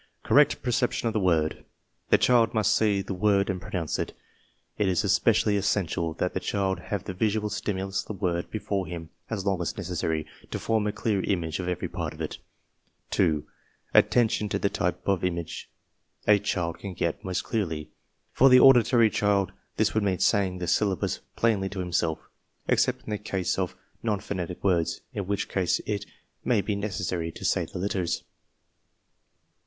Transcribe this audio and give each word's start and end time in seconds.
Correct 0.23 0.63
'perception 0.63 1.05
of 1.07 1.13
the 1.13 1.19
word. 1.19 1.63
The 2.09 2.17
child 2.17 2.55
must 2.55 2.75
see 2.75 3.03
the 3.03 3.13
word 3.13 3.51
and 3.51 3.61
pronounce 3.61 3.99
it. 3.99 4.13
It 4.79 4.87
is 4.87 5.03
especially 5.03 5.57
essential 5.57 6.15
that 6.15 6.33
the 6.33 6.39
child 6.39 6.79
have 6.79 7.03
the 7.03 7.13
visual 7.13 7.51
stimulus 7.51 8.01
of 8.01 8.07
the 8.07 8.13
word 8.13 8.49
be 8.49 8.57
fore 8.57 8.87
him 8.87 9.11
as 9.29 9.45
long 9.45 9.61
as 9.61 9.77
necessary 9.77 10.25
to 10.49 10.57
form 10.57 10.87
a 10.87 10.91
clear 10.91 11.21
image 11.25 11.59
of 11.59 11.67
every 11.67 11.87
part 11.87 12.15
of 12.15 12.19
it. 12.21 12.39
2. 13.11 13.45
Attention 13.93 14.49
to 14.49 14.57
the 14.57 14.69
type 14.71 15.07
of 15.07 15.23
image 15.23 15.69
a 16.25 16.39
child 16.39 16.79
can 16.79 16.95
get 16.95 17.23
most 17.23 17.43
clearly. 17.43 17.91
For 18.31 18.49
the 18.49 18.59
auditory 18.59 19.11
child, 19.11 19.51
this 19.77 19.93
would 19.93 20.01
mean 20.01 20.17
saying 20.17 20.57
the 20.57 20.65
syllables 20.67 21.19
plainly 21.35 21.69
to 21.69 21.79
himself, 21.79 22.17
except 22.67 23.03
in 23.03 23.11
the 23.11 23.19
case 23.19 23.59
of 23.59 23.75
non 24.01 24.19
phonetic 24.19 24.63
words, 24.63 25.01
in 25.13 25.27
which 25.27 25.47
case 25.47 25.79
it 25.85 26.07
may 26.43 26.61
be 26.61 26.75
necessary 26.75 27.31
to 27.33 27.45
say 27.45 27.65
the 27.65 27.77
letters. 27.77 28.23